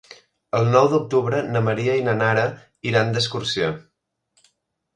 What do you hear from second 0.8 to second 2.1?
d'octubre na Maria i